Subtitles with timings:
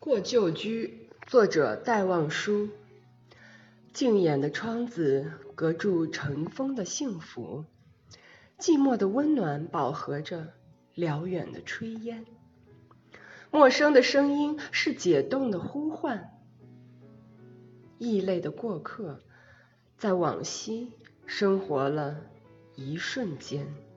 [0.00, 2.68] 过旧居作者戴望舒。
[3.92, 7.64] 静掩的窗子隔住尘封的幸福
[8.60, 10.54] 寂寞的温暖饱和着
[10.94, 12.24] 辽远的炊烟。
[13.50, 16.30] 陌生的声音是解冻的呼唤
[17.98, 19.20] 异类的过客
[19.96, 20.92] 在往昔
[21.26, 22.20] 生活了
[22.76, 23.87] 一瞬间。